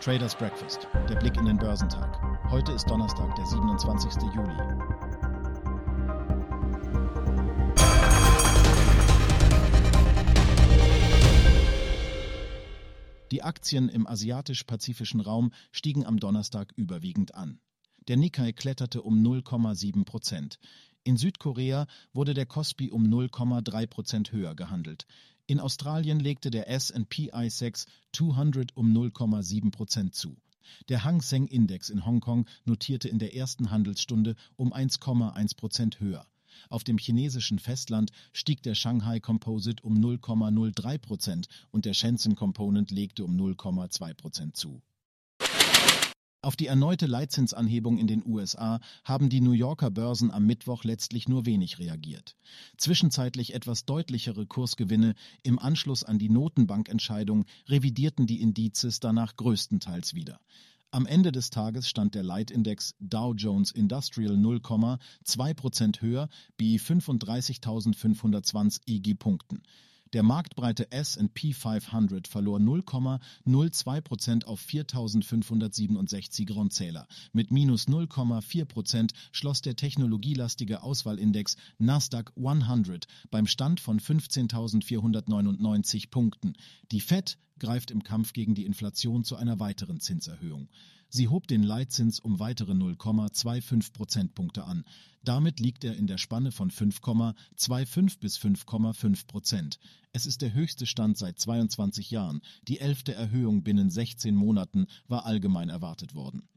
[0.00, 2.20] Traders Breakfast, der Blick in den Börsentag.
[2.50, 4.22] Heute ist Donnerstag, der 27.
[4.32, 4.54] Juli.
[13.32, 17.60] Die Aktien im asiatisch-pazifischen Raum stiegen am Donnerstag überwiegend an.
[18.06, 20.60] Der Nikkei kletterte um 0,7 Prozent.
[21.02, 25.06] In Südkorea wurde der Kospi um 0,3 Prozent höher gehandelt.
[25.50, 30.36] In Australien legte der S&P ISEX 200 um 0,7 Prozent zu.
[30.90, 36.26] Der Hang Seng Index in Hongkong notierte in der ersten Handelsstunde um 1,1 Prozent höher.
[36.68, 42.90] Auf dem chinesischen Festland stieg der Shanghai Composite um 0,03 Prozent und der Shenzhen Component
[42.90, 44.82] legte um 0,2 Prozent zu.
[46.40, 51.28] Auf die erneute Leitzinsanhebung in den USA haben die New Yorker Börsen am Mittwoch letztlich
[51.28, 52.36] nur wenig reagiert.
[52.76, 60.38] Zwischenzeitlich etwas deutlichere Kursgewinne im Anschluss an die Notenbankentscheidung revidierten die Indizes danach größtenteils wieder.
[60.92, 68.82] Am Ende des Tages stand der Leitindex Dow Jones Industrial 0,2 Prozent höher, bei 35.520
[68.86, 69.64] IG-Punkten.
[70.12, 77.06] Der marktbreite S&P 500 verlor 0,02 Prozent auf 4.567 Grundzähler.
[77.32, 86.54] Mit minus 0,4 Prozent schloss der technologielastige Auswahlindex Nasdaq 100 beim Stand von 15.499 Punkten.
[86.90, 90.68] Die Fed greift im Kampf gegen die Inflation zu einer weiteren Zinserhöhung.
[91.10, 94.84] Sie hob den Leitzins um weitere 0,25 Prozentpunkte an.
[95.24, 99.78] Damit liegt er in der Spanne von 5,25 bis 5,5 Prozent.
[100.12, 102.42] Es ist der höchste Stand seit 22 Jahren.
[102.66, 106.48] Die elfte Erhöhung binnen 16 Monaten war allgemein erwartet worden.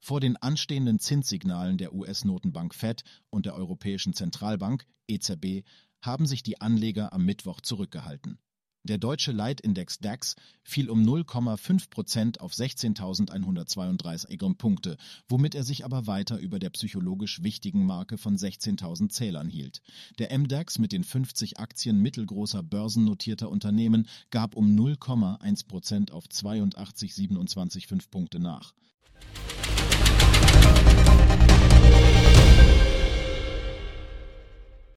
[0.00, 5.64] Vor den anstehenden Zinssignalen der US-Notenbank Fed und der Europäischen Zentralbank EZB
[6.02, 8.38] haben sich die Anleger am Mittwoch zurückgehalten.
[8.86, 16.06] Der deutsche Leitindex DAX fiel um 0,5 Prozent auf 16.132 Punkte, womit er sich aber
[16.06, 19.80] weiter über der psychologisch wichtigen Marke von 16.000 Zählern hielt.
[20.18, 27.88] Der MDAX mit den 50 Aktien mittelgroßer börsennotierter Unternehmen gab um 0,1 Prozent auf 82,275
[28.10, 28.74] Punkte nach.